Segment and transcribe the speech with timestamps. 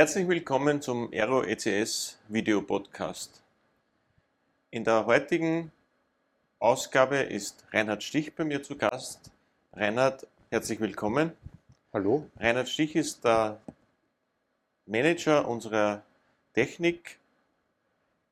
[0.00, 3.42] Herzlich willkommen zum Aero ECS Video Podcast.
[4.70, 5.72] In der heutigen
[6.58, 9.30] Ausgabe ist Reinhard Stich bei mir zu Gast.
[9.74, 11.32] Reinhard, herzlich willkommen.
[11.92, 12.26] Hallo.
[12.38, 13.60] Reinhard Stich ist der
[14.86, 16.00] Manager unserer
[16.54, 17.18] Technik,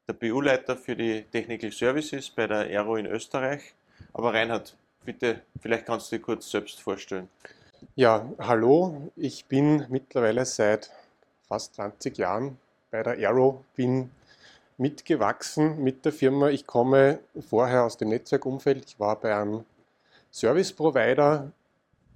[0.08, 3.74] der BU-Leiter für die Technical Services bei der Aero in Österreich.
[4.14, 4.74] Aber Reinhard,
[5.04, 7.28] bitte, vielleicht kannst du dich kurz selbst vorstellen.
[7.94, 9.12] Ja, hallo.
[9.16, 10.90] Ich bin mittlerweile seit
[11.48, 12.58] fast 20 Jahren
[12.90, 14.10] bei der Aero, bin
[14.76, 16.50] mitgewachsen mit der Firma.
[16.50, 18.84] Ich komme vorher aus dem Netzwerkumfeld.
[18.86, 19.64] Ich war bei einem
[20.30, 21.50] Service Provider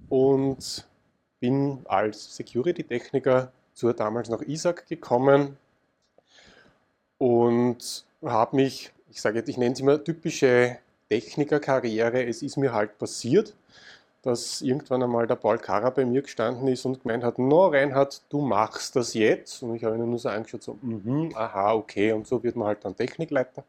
[0.09, 0.87] und
[1.39, 5.57] bin als Security-Techniker zur damals noch ISAC gekommen
[7.17, 10.77] und habe mich, ich sage jetzt, ich nenne es immer typische
[11.09, 12.23] Technikerkarriere.
[12.25, 13.55] Es ist mir halt passiert
[14.23, 18.21] dass irgendwann einmal der Paul Karrer bei mir gestanden ist und gemeint hat, no Reinhard,
[18.29, 19.61] du machst das jetzt.
[19.61, 22.13] Und ich habe ihn nur so angeschaut, so, mhm, aha, okay.
[22.13, 23.65] Und so wird man halt dann Technikleiter.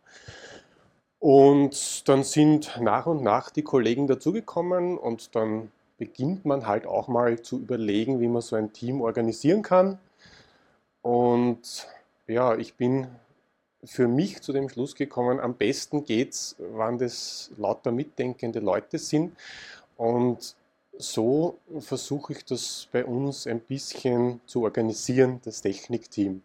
[1.19, 7.09] Und dann sind nach und nach die Kollegen dazugekommen und dann beginnt man halt auch
[7.09, 9.99] mal zu überlegen, wie man so ein Team organisieren kann.
[11.03, 11.89] Und
[12.27, 13.09] ja, ich bin
[13.85, 18.99] für mich zu dem Schluss gekommen, am besten geht es, wann das lauter mitdenkende Leute
[18.99, 19.37] sind.
[19.97, 20.57] Und
[20.97, 26.43] so versuche ich das bei uns ein bisschen zu organisieren, das Technikteam.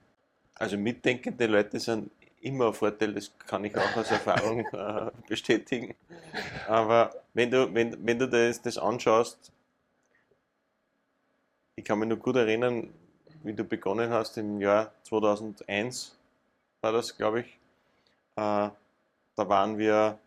[0.56, 5.96] Also mitdenkende Leute sind immer ein Vorteil, das kann ich auch aus Erfahrung äh, bestätigen.
[6.68, 9.52] Aber wenn du, wenn, wenn du das, das anschaust,
[11.76, 12.94] ich kann mich nur gut erinnern,
[13.44, 16.18] wie du begonnen hast im Jahr 2001,
[16.82, 17.48] war das, glaube ich.
[18.36, 18.70] Äh,
[19.36, 20.20] da waren wir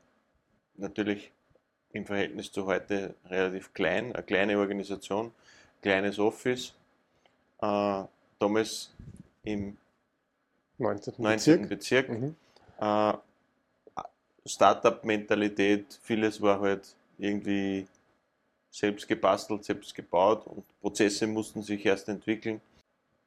[0.76, 1.32] natürlich
[1.92, 5.32] im Verhältnis zu heute relativ klein, eine kleine Organisation,
[5.80, 6.74] kleines Office.
[7.60, 8.02] Äh,
[8.38, 8.90] damals
[9.44, 9.76] im
[10.78, 11.14] 19.
[11.18, 11.68] 19.
[11.68, 11.68] Bezirk.
[11.68, 12.08] Bezirk.
[12.08, 12.36] Mhm.
[12.80, 13.12] Äh,
[14.44, 17.86] Startup-Mentalität, vieles war halt irgendwie
[18.70, 22.60] selbst gebastelt, selbst gebaut und Prozesse mussten sich erst entwickeln.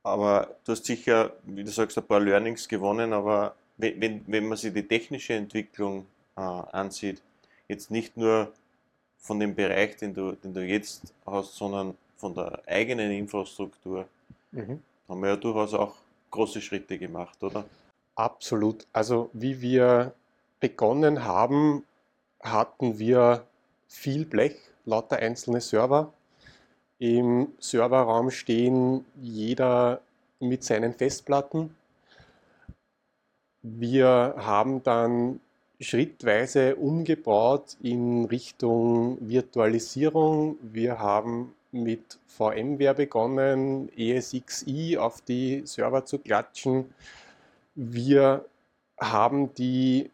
[0.03, 4.58] Aber du hast sicher, wie du sagst, ein paar Learnings gewonnen, aber wenn, wenn, man
[4.58, 6.06] sich die technische Entwicklung
[6.36, 7.22] äh, ansieht,
[7.68, 8.52] jetzt nicht nur
[9.18, 14.08] von dem Bereich, den du, den du jetzt hast, sondern von der eigenen Infrastruktur,
[14.52, 14.81] mhm.
[15.08, 15.96] haben wir ja durchaus auch
[16.31, 17.66] große Schritte gemacht, oder?
[18.16, 18.86] Absolut.
[18.94, 20.14] Also wie wir
[20.59, 21.84] begonnen haben,
[22.42, 23.46] hatten wir
[23.88, 24.56] viel Blech,
[24.86, 26.14] lauter einzelne Server.
[27.00, 30.02] Im Serverraum stehen jeder
[30.40, 31.76] mit seinen Festplatten.
[33.62, 35.40] Wir haben dann
[35.80, 40.58] schrittweise umgebaut in Richtung Virtualisierung.
[40.62, 46.94] Wir haben mit VMware begonnen, ESXi auf die Server zu klatschen.
[47.75, 48.46] Wir
[49.00, 50.09] haben die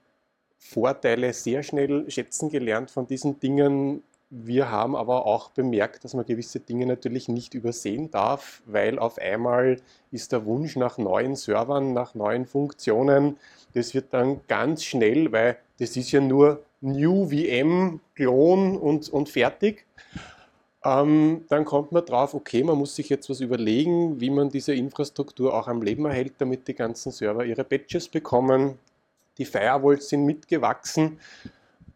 [0.58, 4.04] Vorteile sehr schnell schätzen gelernt von diesen Dingen.
[4.34, 9.18] Wir haben aber auch bemerkt, dass man gewisse Dinge natürlich nicht übersehen darf, weil auf
[9.18, 9.76] einmal
[10.10, 13.38] ist der Wunsch nach neuen Servern, nach neuen Funktionen,
[13.74, 19.28] das wird dann ganz schnell, weil das ist ja nur New VM, Klon und, und
[19.28, 19.86] fertig.
[20.86, 24.74] Ähm, dann kommt man drauf, okay, man muss sich jetzt was überlegen, wie man diese
[24.74, 28.80] Infrastruktur auch am Leben erhält, damit die ganzen Server ihre Patches bekommen.
[29.38, 31.20] Die Firewalls sind mitgewachsen.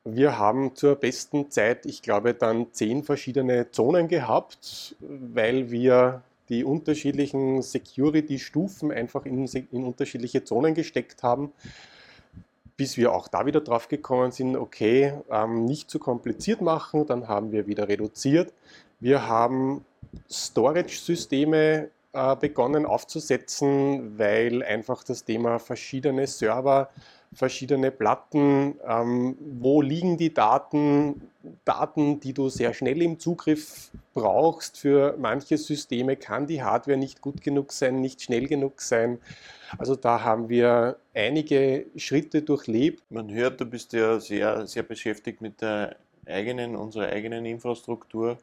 [0.07, 6.63] Wir haben zur besten Zeit, ich glaube, dann zehn verschiedene Zonen gehabt, weil wir die
[6.63, 11.53] unterschiedlichen Security-Stufen einfach in, in, unterschiedliche Zonen gesteckt haben,
[12.77, 17.27] bis wir auch da wieder drauf gekommen sind, okay, ähm, nicht zu kompliziert machen, dann
[17.27, 18.53] haben wir wieder reduziert.
[18.99, 19.85] Wir haben
[20.29, 26.91] Storage-Systeme äh, begonnen aufzusetzen, weil einfach das Thema verschiedene Server
[27.35, 31.29] verschiedene Platten, ähm, wo liegen die Daten,
[31.64, 34.79] Daten, die du sehr schnell im Zugriff brauchst.
[34.79, 39.20] Für manche Systeme kann die Hardware nicht gut genug sein, nicht schnell genug sein.
[39.78, 43.03] Also da haben wir einige Schritte durchlebt.
[43.09, 48.38] Man hört, du bist ja sehr, sehr beschäftigt mit der eigenen, unserer eigenen Infrastruktur,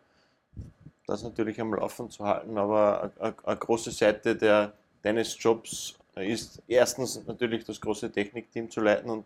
[1.07, 4.73] das natürlich am Laufen zu halten, aber eine, große Seite der,
[5.03, 9.25] deines Jobs ist erstens natürlich das große Technikteam zu leiten und,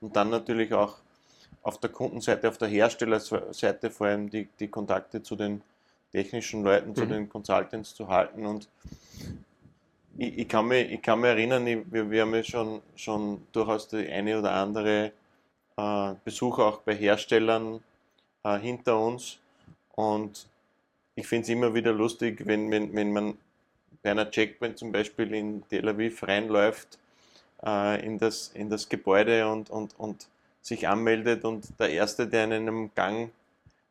[0.00, 0.96] und dann natürlich auch
[1.62, 5.62] auf der Kundenseite, auf der Herstellerseite vor allem die, die Kontakte zu den
[6.12, 6.94] technischen Leuten, mhm.
[6.94, 8.46] zu den Consultants zu halten.
[8.46, 8.68] Und
[10.16, 13.46] ich, ich, kann, mich, ich kann mich erinnern, ich, wir, wir haben ja schon, schon
[13.52, 15.12] durchaus die eine oder andere
[15.76, 17.80] äh, Besuch auch bei Herstellern
[18.44, 19.38] äh, hinter uns.
[19.94, 20.46] Und
[21.14, 23.38] ich finde es immer wieder lustig, wenn, wenn, wenn man
[24.02, 26.98] bei einer Checkpoint zum Beispiel in Tel Aviv reinläuft
[27.64, 30.28] äh, in, das, in das Gebäude und, und, und
[30.62, 33.30] sich anmeldet und der Erste, der in einem Gang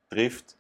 [0.09, 0.55] trifft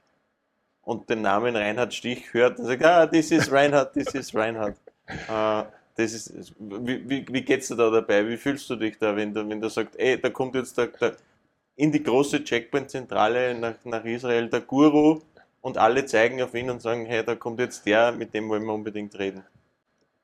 [0.83, 4.75] und den Namen Reinhard Stich hört und sagt, ah, this is Reinhard, this is Reinhard.
[5.29, 5.63] Äh,
[5.95, 8.27] das ist, wie, wie, wie geht's dir da dabei?
[8.27, 10.87] Wie fühlst du dich da, wenn du, wenn du sagst, ey, da kommt jetzt der,
[10.87, 11.15] der
[11.77, 15.21] in die große Checkpoint-Zentrale nach, nach Israel der Guru
[15.67, 18.63] und alle zeigen auf ihn und sagen, hey, da kommt jetzt der, mit dem wollen
[18.63, 19.43] wir unbedingt reden.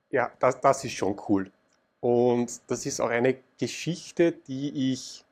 [0.09, 1.51] Ja, das, das ist schon cool.
[1.99, 5.25] Und das ist auch eine Geschichte, die ich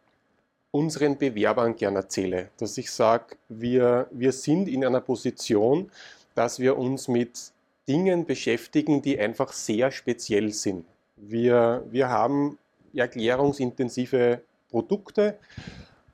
[0.72, 2.50] unseren Bewerbern gerne erzähle.
[2.58, 5.90] Dass ich sage, wir, wir sind in einer Position,
[6.36, 7.54] dass wir uns mit
[7.88, 10.86] Dingen beschäftigen, die einfach sehr speziell sind.
[11.16, 12.58] Wir, wir haben
[12.94, 15.38] erklärungsintensive Produkte,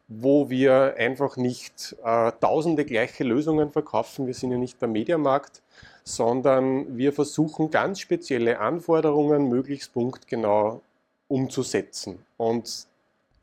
[0.07, 4.25] wo wir einfach nicht äh, tausende gleiche Lösungen verkaufen.
[4.25, 5.61] Wir sind ja nicht der Mediamarkt,
[6.03, 10.81] sondern wir versuchen ganz spezielle Anforderungen möglichst punktgenau
[11.27, 12.25] umzusetzen.
[12.37, 12.87] Und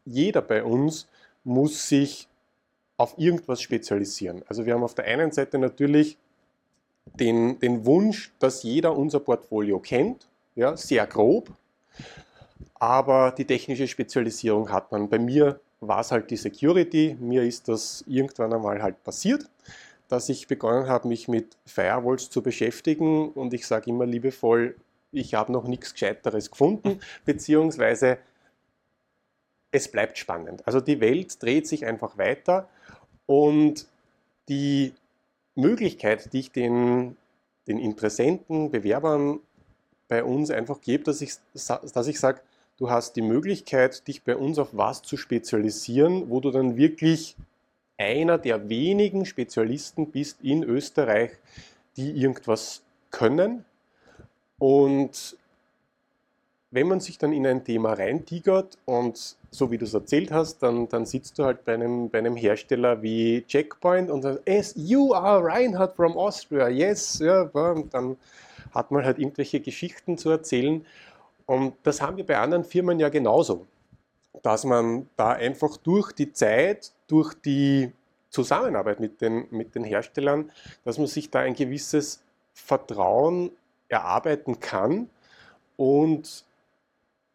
[0.07, 1.07] jeder bei uns
[1.45, 2.29] muss sich
[2.97, 4.43] auf irgendwas spezialisieren.
[4.49, 6.17] Also wir haben auf der einen Seite natürlich
[7.05, 11.51] den, den Wunsch, dass jeder unser Portfolio kennt, ja, sehr grob,
[12.75, 15.09] aber die technische Spezialisierung hat man.
[15.09, 17.17] Bei mir war es halt die Security.
[17.21, 19.49] Mir ist das irgendwann einmal halt passiert,
[20.09, 24.77] dass ich begonnen habe, mich mit Firewalls zu beschäftigen und ich sage immer liebevoll,
[25.13, 28.19] ich habe noch nichts Gescheiteres gefunden, beziehungsweise
[29.71, 30.67] es bleibt spannend.
[30.67, 32.69] Also die Welt dreht sich einfach weiter
[33.27, 33.87] und
[34.49, 34.95] die
[35.55, 37.17] Möglichkeit, die ich den,
[37.67, 39.41] den Interessenten, Bewerbern
[40.09, 42.41] bei uns einfach gebe, dass ich, dass ich sage,
[42.85, 47.35] du hast die Möglichkeit, dich bei uns auf was zu spezialisieren, wo du dann wirklich
[47.97, 51.31] einer der wenigen Spezialisten bist in Österreich,
[51.97, 53.65] die irgendwas können.
[54.59, 55.39] Und
[56.73, 60.59] wenn man sich dann in ein Thema reintigert und so wie du es erzählt hast,
[60.59, 64.75] dann, dann sitzt du halt bei einem, bei einem Hersteller wie Checkpoint und sagst, yes,
[64.77, 68.19] you are Reinhard from Austria, yes, ja, dann
[68.75, 70.85] hat man halt irgendwelche Geschichten zu erzählen
[71.47, 73.67] und das haben wir bei anderen Firmen ja genauso,
[74.43, 77.93] dass man da einfach durch die Zeit, durch die
[78.31, 80.51] Zusammenarbeit mit den, mit den Herstellern,
[80.85, 83.51] dass man sich da ein gewisses Vertrauen
[83.89, 85.09] erarbeiten kann.
[85.77, 86.45] Und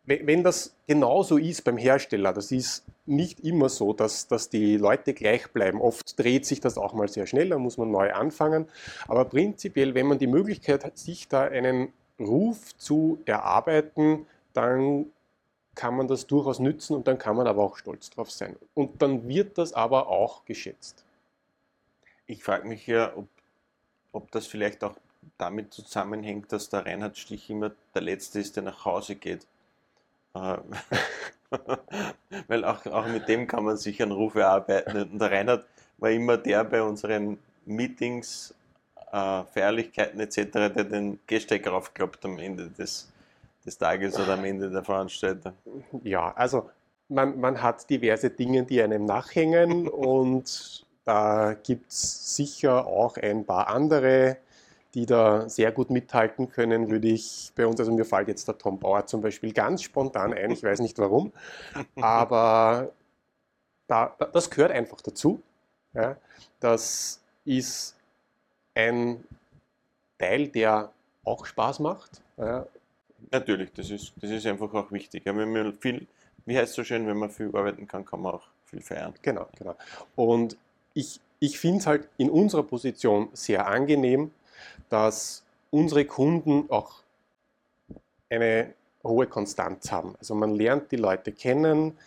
[0.06, 5.14] wenn das genauso ist beim Hersteller, das ist nicht immer so, dass, dass die Leute
[5.14, 5.82] gleich bleiben.
[5.82, 8.68] Oft dreht sich das auch mal sehr schnell, da muss man neu anfangen.
[9.08, 15.06] Aber prinzipiell, wenn man die Möglichkeit hat, sich da einen Ruf zu erarbeiten, dann
[15.76, 18.56] kann man das durchaus nützen und dann kann man aber auch stolz drauf sein.
[18.74, 21.06] Und dann wird das aber auch geschätzt.
[22.28, 23.28] Ich frage mich ja, ob,
[24.12, 24.96] ob das vielleicht auch
[25.38, 29.48] damit zusammenhängt, dass der Reinhard Stich immer der Letzte ist, der nach Hause geht.
[30.36, 30.58] Äh,
[32.48, 35.12] weil auch, auch mit dem kann man sich einen Ruf erarbeiten.
[35.14, 35.66] Und der Reinhard
[35.98, 38.54] war immer der bei unseren Meetings
[39.12, 43.12] äh, Feierlichkeiten etc., der den Gehsteig raufklappt am Ende des,
[43.66, 45.54] des Tages oder am Ende der Veranstaltung?
[46.04, 46.70] Ja, also
[47.08, 53.46] man, man hat diverse Dinge, die einem nachhängen und da gibt es sicher auch ein
[53.46, 54.38] paar andere,
[54.94, 58.58] die da sehr gut mithalten können, würde ich bei uns, also mir fällt jetzt der
[58.58, 61.32] Tom Bauer zum Beispiel ganz spontan ein, ich weiß nicht warum,
[61.96, 62.92] aber
[63.88, 65.42] da, das gehört einfach dazu.
[65.94, 66.16] Ja.
[66.60, 67.96] Das ist
[68.80, 69.24] ein
[70.18, 70.92] Teil, der
[71.24, 72.22] auch Spaß macht.
[72.38, 72.66] Ja.
[73.32, 75.26] Natürlich, das ist, das ist einfach auch wichtig.
[75.26, 76.08] Ja, wenn man viel,
[76.46, 79.14] wie heißt es so schön, wenn man viel arbeiten kann, kann man auch viel feiern.
[79.22, 79.76] Genau, genau.
[80.16, 80.58] Und
[80.94, 84.32] ich, ich finde es halt in unserer Position sehr angenehm,
[84.90, 87.04] dass unsere Kunden auch
[88.30, 90.16] eine hohe Konstanz haben.
[90.20, 91.98] Also man lernt die Leute kennen,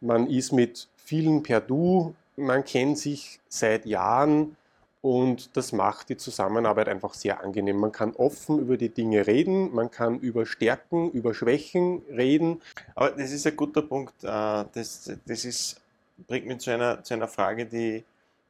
[0.00, 4.56] man ist mit vielen per Du, man kennt sich seit Jahren
[5.02, 7.78] und das macht die Zusammenarbeit einfach sehr angenehm.
[7.78, 12.60] Man kann offen über die Dinge reden, man kann über Stärken, über Schwächen reden.
[12.94, 14.22] Aber das ist ein guter Punkt.
[14.22, 15.80] Äh, das, das ist,
[16.26, 18.04] bringt mich zu einer, zu einer Frage, die,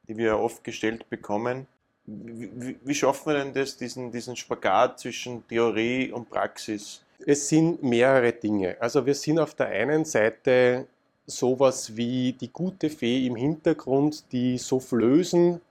[0.09, 1.67] die wir oft gestellt bekommen.
[2.05, 7.01] Wie, wie schaffen wir denn das, diesen, diesen Spagat zwischen Theorie und Praxis?
[7.25, 8.75] Es sind mehrere Dinge.
[8.79, 10.87] Also wir sind auf der einen Seite
[11.25, 15.61] sowas wie die gute Fee im Hintergrund, die Soufflösen,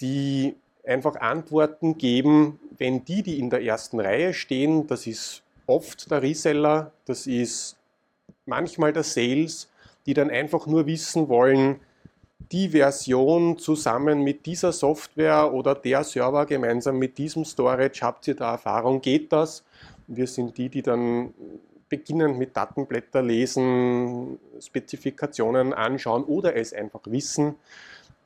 [0.00, 6.10] die einfach Antworten geben, wenn die, die in der ersten Reihe stehen, das ist oft
[6.10, 7.76] der Reseller, das ist
[8.46, 9.68] manchmal der Sales,
[10.06, 11.80] die dann einfach nur wissen wollen,
[12.52, 18.34] die Version zusammen mit dieser Software oder der Server gemeinsam mit diesem Storage, habt ihr
[18.34, 19.64] da Erfahrung, geht das?
[20.06, 21.32] Wir sind die, die dann
[21.88, 27.54] beginnen mit Datenblätter lesen, Spezifikationen anschauen oder es einfach wissen,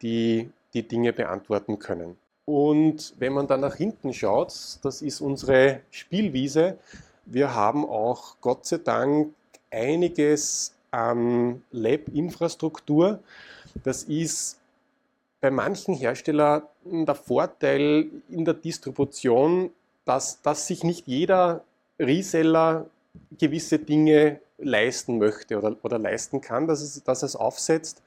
[0.02, 2.16] die die Dinge beantworten können.
[2.44, 6.78] Und wenn man dann nach hinten schaut, das ist unsere Spielwiese.
[7.26, 9.34] Wir haben auch Gott sei Dank
[9.70, 13.18] einiges an Lab-Infrastruktur.
[13.84, 14.58] Das ist
[15.40, 19.70] bei manchen Herstellern der Vorteil in der Distribution,
[20.04, 21.62] dass, dass sich nicht jeder
[21.98, 22.86] Reseller
[23.38, 28.02] gewisse Dinge leisten möchte oder, oder leisten kann, dass es, dass es aufsetzt.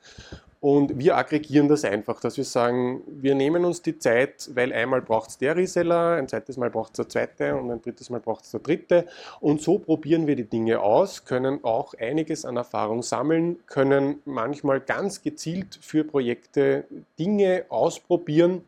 [0.61, 5.01] Und wir aggregieren das einfach, dass wir sagen, wir nehmen uns die Zeit, weil einmal
[5.01, 8.19] braucht es der Reseller, ein zweites Mal braucht es der zweite und ein drittes Mal
[8.19, 9.07] braucht es der dritte.
[9.39, 14.81] Und so probieren wir die Dinge aus, können auch einiges an Erfahrung sammeln, können manchmal
[14.81, 16.85] ganz gezielt für Projekte
[17.17, 18.63] Dinge ausprobieren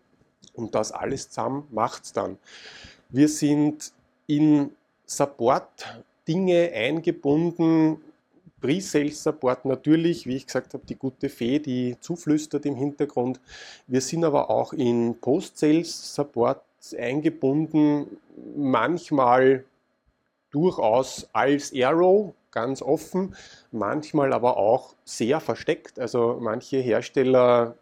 [0.56, 2.40] und das alles zusammen macht es dann.
[3.10, 3.92] Wir sind
[4.26, 4.72] in
[5.06, 8.02] Support Dinge eingebunden,
[8.64, 13.42] Pre-Sales-Support natürlich, wie ich gesagt habe, die gute Fee, die zuflüstert im Hintergrund.
[13.88, 16.62] Wir sind aber auch in Post-Sales-Support
[16.98, 18.08] eingebunden,
[18.56, 19.66] manchmal
[20.50, 23.36] durchaus als Arrow, ganz offen,
[23.72, 26.00] manchmal aber auch sehr versteckt.
[26.00, 27.76] Also manche Hersteller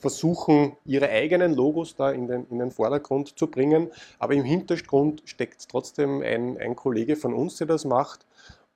[0.00, 5.22] versuchen, ihre eigenen Logos da in den, in den Vordergrund zu bringen, aber im Hintergrund
[5.26, 8.24] steckt trotzdem ein, ein Kollege von uns, der das macht.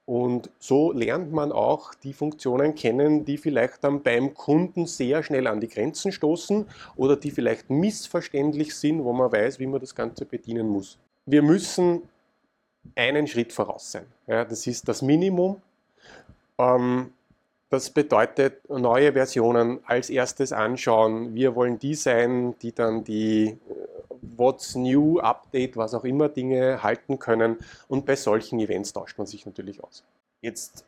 [0.09, 5.47] Und so lernt man auch die Funktionen kennen, die vielleicht dann beim Kunden sehr schnell
[5.47, 6.65] an die Grenzen stoßen
[6.97, 10.97] oder die vielleicht missverständlich sind, wo man weiß, wie man das Ganze bedienen muss.
[11.27, 12.09] Wir müssen
[12.95, 14.07] einen Schritt voraus sein.
[14.27, 15.61] Ja, das ist das Minimum.
[16.57, 17.13] Ähm,
[17.69, 21.35] das bedeutet, neue Versionen als erstes anschauen.
[21.35, 23.59] Wir wollen die sein, die dann die
[24.23, 27.59] What's New, Update, was auch immer Dinge halten können.
[27.89, 30.05] Und bei solchen Events tauscht man sich natürlich aus.
[30.41, 30.85] Jetzt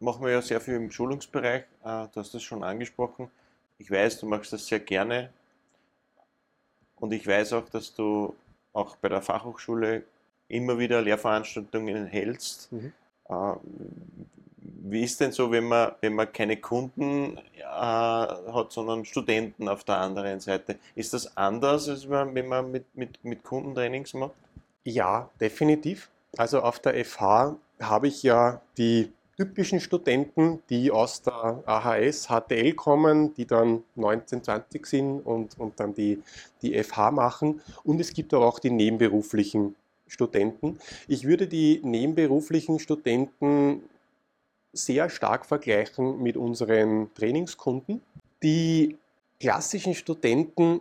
[0.00, 1.62] machen wir ja sehr viel im Schulungsbereich.
[1.84, 3.30] Äh, du hast das schon angesprochen.
[3.78, 5.30] Ich weiß, du machst das sehr gerne.
[6.96, 8.34] Und ich weiß auch, dass du
[8.72, 10.04] auch bei der Fachhochschule
[10.48, 12.70] immer wieder Lehrveranstaltungen hältst.
[12.72, 12.92] Mhm.
[14.86, 19.82] Wie ist denn so, wenn man, wenn man keine Kunden äh, hat, sondern Studenten auf
[19.84, 20.76] der anderen Seite?
[20.94, 24.34] Ist das anders, als wenn man mit, mit, mit Kundentrainings macht?
[24.84, 26.10] Ja, definitiv.
[26.36, 32.74] Also auf der FH habe ich ja die typischen Studenten, die aus der AHS, HTL
[32.74, 36.22] kommen, die dann 19, 20 sind und, und dann die,
[36.60, 37.62] die FH machen.
[37.84, 39.76] Und es gibt aber auch die nebenberuflichen
[40.06, 40.78] Studenten.
[41.08, 43.82] Ich würde die nebenberuflichen Studenten
[44.74, 48.00] sehr stark vergleichen mit unseren Trainingskunden.
[48.42, 48.98] Die
[49.40, 50.80] klassischen Studenten,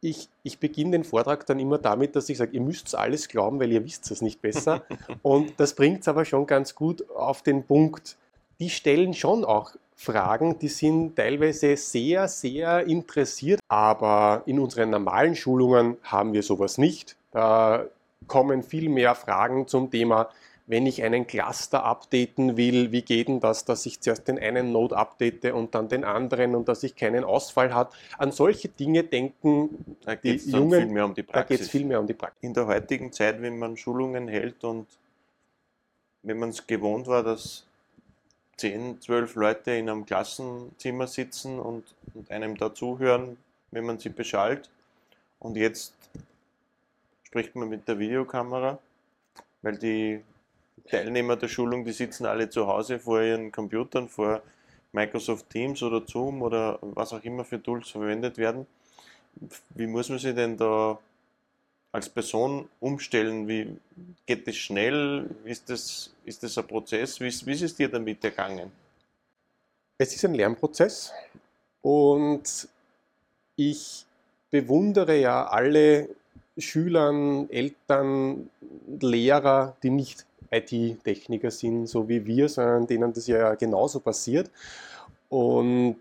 [0.00, 3.60] ich, ich beginne den Vortrag dann immer damit, dass ich sage, ihr müsst alles glauben,
[3.60, 4.82] weil ihr wisst es nicht besser.
[5.22, 8.16] Und das bringt es aber schon ganz gut auf den Punkt.
[8.60, 15.36] Die stellen schon auch Fragen, die sind teilweise sehr, sehr interessiert, aber in unseren normalen
[15.36, 17.16] Schulungen haben wir sowas nicht.
[17.30, 17.86] Da
[18.26, 20.28] kommen viel mehr Fragen zum Thema,
[20.66, 24.72] wenn ich einen Cluster updaten will, wie geht denn das, dass ich zuerst den einen
[24.72, 27.92] Node update und dann den anderen und dass ich keinen Ausfall habe.
[28.16, 30.84] An solche Dinge denken da die Jungen.
[30.84, 31.42] Viel mehr um die Praxis.
[31.42, 32.42] Da geht es viel mehr um die Praxis.
[32.42, 34.86] In der heutigen Zeit, wenn man Schulungen hält und
[36.22, 37.66] wenn man es gewohnt war, dass
[38.56, 43.36] 10, 12 Leute in einem Klassenzimmer sitzen und, und einem dazuhören,
[43.70, 44.70] wenn man sie beschallt.
[45.40, 45.92] Und jetzt
[47.24, 48.78] spricht man mit der Videokamera,
[49.60, 50.22] weil die
[50.88, 54.42] Teilnehmer der Schulung, die sitzen alle zu Hause vor ihren Computern, vor
[54.92, 58.66] Microsoft Teams oder Zoom oder was auch immer für Tools verwendet werden.
[59.70, 60.98] Wie muss man sich denn da
[61.90, 63.48] als Person umstellen?
[63.48, 63.76] Wie
[64.26, 65.28] geht das schnell?
[65.44, 67.20] Ist das, ist das ein Prozess?
[67.20, 68.70] Wie, wie ist es dir damit ergangen?
[69.98, 71.12] Es ist ein Lernprozess
[71.82, 72.68] und
[73.56, 74.04] ich
[74.50, 76.08] bewundere ja alle
[76.58, 78.50] Schülern, Eltern,
[79.00, 84.50] Lehrer, die nicht IT-Techniker sind, so wie wir, sondern denen das ja genauso passiert.
[85.28, 85.98] Und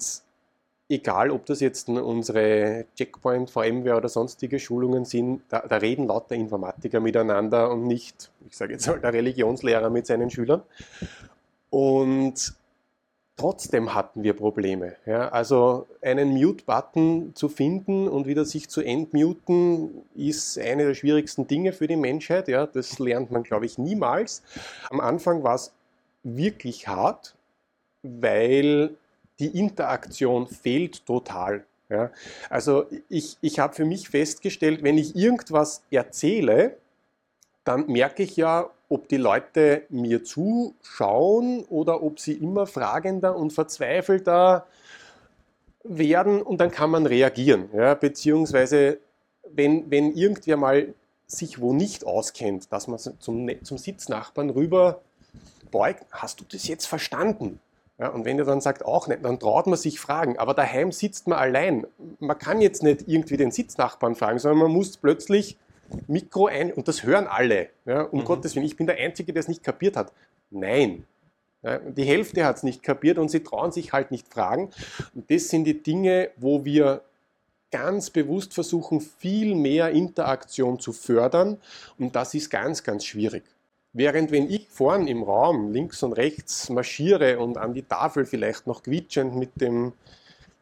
[0.90, 6.36] egal, ob das jetzt unsere Checkpoint, VMware oder sonstige Schulungen sind, da, da reden lauter
[6.36, 10.62] Informatiker miteinander und nicht, ich sage jetzt mal, der Religionslehrer mit seinen Schülern.
[11.70, 12.54] Und
[13.36, 14.96] Trotzdem hatten wir Probleme.
[15.08, 21.48] Ja, also einen Mute-Button zu finden und wieder sich zu entmuten, ist eine der schwierigsten
[21.48, 22.48] Dinge für die Menschheit.
[22.48, 24.44] Ja, das lernt man, glaube ich, niemals.
[24.92, 25.74] Am Anfang war es
[26.22, 27.36] wirklich hart,
[28.04, 28.92] weil
[29.40, 31.66] die Interaktion fehlt total.
[31.90, 32.12] Ja?
[32.50, 36.78] Also ich, ich habe für mich festgestellt, wenn ich irgendwas erzähle,
[37.64, 43.52] dann merke ich ja, ob die Leute mir zuschauen oder ob sie immer fragender und
[43.52, 44.66] verzweifelter
[45.84, 47.70] werden und dann kann man reagieren.
[47.74, 47.94] Ja?
[47.96, 49.00] Beziehungsweise,
[49.52, 50.94] wenn, wenn irgendwer mal
[51.28, 55.02] sich wo nicht auskennt, dass man zum, zum Sitznachbarn rüber
[55.72, 57.60] beugt, hast du das jetzt verstanden?
[58.00, 60.38] Ja, und wenn er dann sagt, auch nicht, dann traut man sich fragen.
[60.40, 61.86] Aber daheim sitzt man allein.
[62.20, 65.58] Man kann jetzt nicht irgendwie den Sitznachbarn fragen, sondern man muss plötzlich
[66.08, 67.70] Mikro ein, und das hören alle.
[67.86, 68.26] Ja, um mhm.
[68.26, 70.12] Gottes Willen, ich bin der Einzige, der es nicht kapiert hat.
[70.50, 71.06] Nein.
[71.62, 74.70] Ja, die Hälfte hat es nicht kapiert und sie trauen sich halt nicht fragen.
[75.16, 77.02] Und das sind die Dinge, wo wir
[77.72, 81.58] ganz bewusst versuchen, viel mehr Interaktion zu fördern.
[81.98, 83.44] Und das ist ganz, ganz schwierig.
[83.94, 88.68] Während wenn ich vorn im Raum links und rechts marschiere und an die Tafel vielleicht
[88.68, 89.94] noch quietschend mit dem,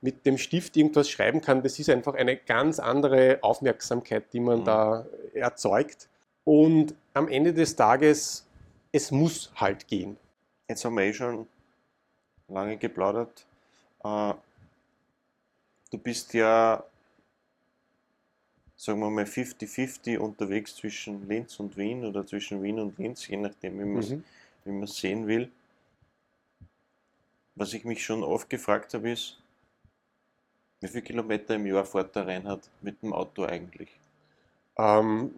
[0.01, 4.62] mit dem Stift irgendwas schreiben kann, das ist einfach eine ganz andere Aufmerksamkeit, die man
[4.62, 4.65] mhm.
[4.65, 6.10] da erzeugt.
[6.43, 8.48] Und am Ende des Tages,
[8.91, 10.17] es muss halt gehen.
[10.67, 11.48] Jetzt haben wir eh schon
[12.48, 13.46] lange geplaudert.
[14.03, 14.34] Äh,
[15.91, 16.84] du bist ja
[18.81, 23.38] sagen wir mal 50-50 unterwegs zwischen Linz und Wien oder zwischen Wien und Linz, je
[23.38, 24.10] nachdem, wie man es
[24.65, 24.88] mhm.
[24.88, 25.51] sehen will.
[27.53, 29.38] Was ich mich schon oft gefragt habe, ist,
[30.81, 33.89] wie viele Kilometer im Jahr fährt der Reinhard mit dem Auto eigentlich?
[34.77, 35.31] Ähm,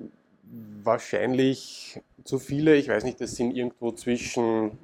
[0.84, 4.78] wahrscheinlich zu viele, ich weiß nicht, das sind irgendwo zwischen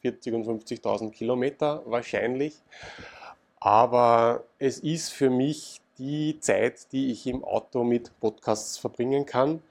[0.00, 2.54] 40 und 50.000 Kilometer wahrscheinlich.
[3.60, 9.62] Aber es ist für mich die Zeit, die ich im Auto mit Podcasts verbringen kann,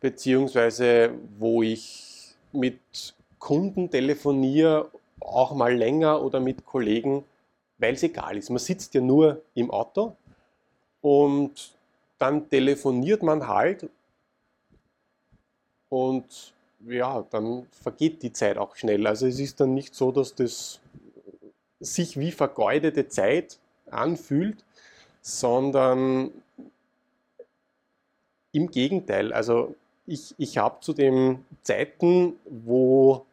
[0.00, 7.24] beziehungsweise wo ich mit Kunden telefoniere, auch mal länger oder mit Kollegen,
[7.82, 8.48] weil es egal ist.
[8.48, 10.16] Man sitzt ja nur im Auto
[11.00, 11.72] und
[12.18, 13.90] dann telefoniert man halt
[15.88, 16.54] und
[16.86, 19.06] ja, dann vergeht die Zeit auch schnell.
[19.06, 20.80] Also es ist dann nicht so, dass das
[21.80, 23.58] sich wie vergeudete Zeit
[23.90, 24.64] anfühlt,
[25.20, 26.30] sondern
[28.52, 29.32] im Gegenteil.
[29.32, 29.74] Also
[30.06, 33.26] ich, ich habe zu den Zeiten, wo,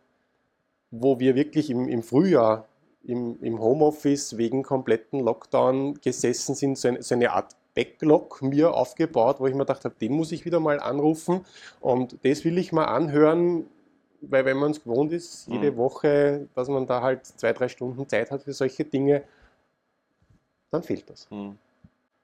[0.89, 2.67] wo wir wirklich im, im Frühjahr
[3.03, 8.73] im, im Homeoffice wegen kompletten Lockdown gesessen sind, so eine, so eine Art Backlog mir
[8.73, 11.45] aufgebaut, wo ich mir gedacht habe, den muss ich wieder mal anrufen
[11.79, 13.67] und das will ich mal anhören,
[14.21, 15.77] weil wenn man es gewohnt ist, jede mhm.
[15.77, 19.23] Woche, dass man da halt zwei, drei Stunden Zeit hat für solche Dinge,
[20.71, 21.29] dann fehlt das.
[21.31, 21.57] Mhm.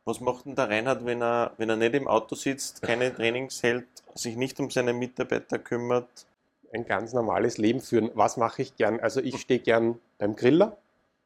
[0.03, 3.63] Was macht denn der Reinhard, wenn er, wenn er nicht im Auto sitzt, keine Trainings
[3.63, 6.27] hält, sich nicht um seine Mitarbeiter kümmert?
[6.75, 8.11] Ein ganz normales Leben führen.
[8.15, 8.99] Was mache ich gern?
[8.99, 10.77] Also ich stehe gern beim Griller.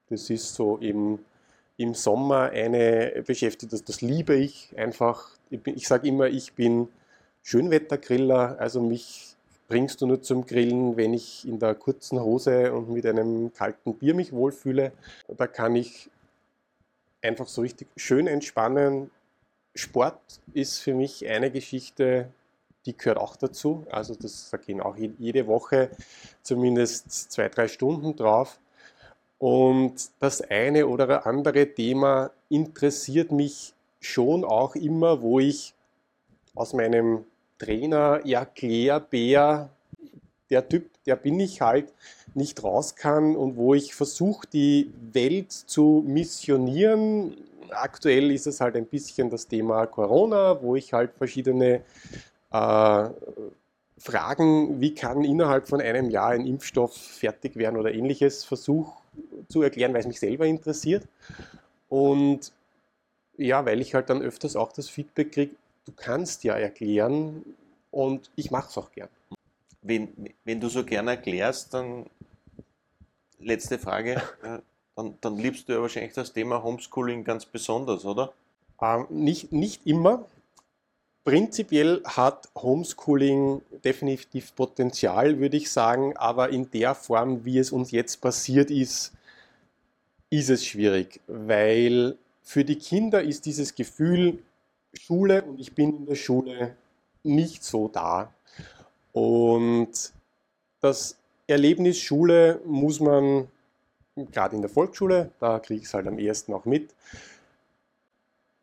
[0.09, 1.17] Das ist so im,
[1.75, 5.31] im Sommer eine Beschäftigung, das, das liebe ich einfach.
[5.49, 6.87] Ich, ich sage immer, ich bin
[7.41, 9.35] Schönwettergriller, also mich
[9.67, 13.95] bringst du nur zum Grillen, wenn ich in der kurzen Hose und mit einem kalten
[13.95, 14.91] Bier mich wohlfühle.
[15.35, 16.11] Da kann ich
[17.23, 19.09] einfach so richtig schön entspannen.
[19.73, 20.19] Sport
[20.53, 22.29] ist für mich eine Geschichte,
[22.89, 23.85] die gehört auch dazu.
[23.91, 25.91] Also das, da gehen auch jede Woche
[26.41, 28.59] zumindest zwei, drei Stunden drauf.
[29.37, 35.73] Und das eine oder andere Thema interessiert mich schon auch immer, wo ich
[36.55, 37.25] aus meinem
[37.59, 39.69] Trainer Erklärbär,
[40.49, 41.93] der Typ, der bin ich halt,
[42.33, 47.35] nicht raus kann und wo ich versuche, die Welt zu missionieren.
[47.71, 51.81] Aktuell ist es halt ein bisschen das Thema Corona, wo ich halt verschiedene
[52.51, 53.09] äh,
[53.97, 58.93] Fragen, wie kann innerhalb von einem Jahr ein Impfstoff fertig werden oder ähnliches, versuche
[59.49, 61.07] zu erklären, weil es mich selber interessiert.
[61.89, 62.53] Und
[63.37, 67.43] ja, weil ich halt dann öfters auch das Feedback kriege, du kannst ja erklären
[67.91, 69.09] und ich mache es auch gern.
[69.81, 70.09] Wenn,
[70.43, 72.05] wenn du so gerne erklärst, dann
[73.39, 74.21] letzte Frage.
[74.95, 78.33] Dann, dann, liebst du ja wahrscheinlich das Thema Homeschooling ganz besonders, oder?
[78.81, 80.25] Ähm, nicht, nicht immer.
[81.29, 87.91] Prinzipiell hat Homeschooling definitiv Potenzial, würde ich sagen, aber in der Form, wie es uns
[87.91, 89.13] jetzt passiert ist,
[90.31, 94.39] ist es schwierig, weil für die Kinder ist dieses Gefühl
[94.99, 96.75] Schule und ich bin in der Schule
[97.21, 98.33] nicht so da.
[99.13, 100.11] Und
[100.81, 101.15] das
[101.45, 103.47] Erlebnis Schule muss man,
[104.15, 106.95] gerade in der Volksschule, da kriege ich es halt am ehesten auch mit,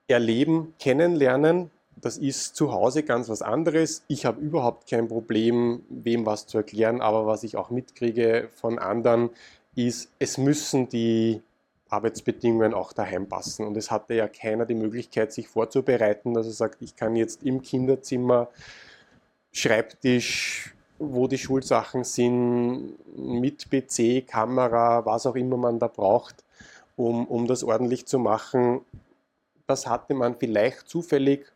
[0.09, 1.71] erleben, kennenlernen.
[1.97, 4.03] Das ist zu Hause ganz was anderes.
[4.07, 8.79] Ich habe überhaupt kein Problem, wem was zu erklären, aber was ich auch mitkriege von
[8.79, 9.31] anderen,
[9.75, 11.43] ist, es müssen die
[11.89, 13.67] Arbeitsbedingungen auch daheim passen.
[13.67, 17.43] Und es hatte ja keiner die Möglichkeit, sich vorzubereiten, dass er sagt, ich kann jetzt
[17.43, 18.49] im Kinderzimmer,
[19.53, 26.45] Schreibtisch, wo die Schulsachen sind, mit PC, Kamera, was auch immer man da braucht,
[26.95, 28.83] um, um das ordentlich zu machen.
[29.67, 31.47] Das hatte man vielleicht zufällig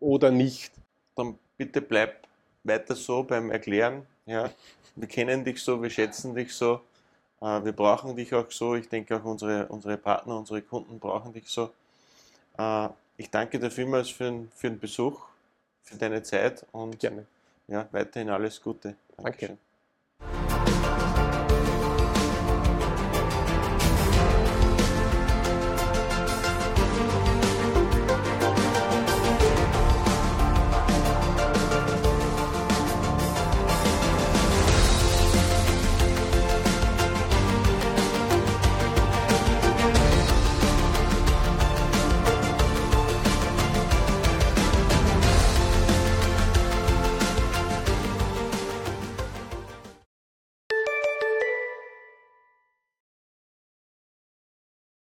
[0.00, 0.72] oder nicht.
[1.14, 2.26] Dann bitte bleib
[2.64, 4.06] weiter so beim Erklären.
[4.26, 4.50] Ja.
[4.96, 6.80] Wir kennen dich so, wir schätzen dich so,
[7.40, 8.74] äh, wir brauchen dich auch so.
[8.74, 11.70] Ich denke auch unsere, unsere Partner, unsere Kunden brauchen dich so.
[12.58, 15.20] Äh, ich danke dir vielmals für, für den Besuch,
[15.82, 17.26] für deine Zeit und Gerne.
[17.68, 18.96] ja, weiterhin alles Gute.
[19.16, 19.58] Danke.